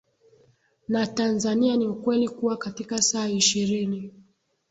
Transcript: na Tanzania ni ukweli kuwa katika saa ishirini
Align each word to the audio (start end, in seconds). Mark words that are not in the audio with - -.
na 0.87 1.07
Tanzania 1.07 1.75
ni 1.77 1.87
ukweli 1.87 2.29
kuwa 2.29 2.57
katika 2.57 3.01
saa 3.01 3.27
ishirini 3.27 4.13